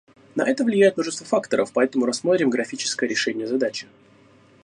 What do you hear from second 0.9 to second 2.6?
множество факторов, поэтому рассмотрим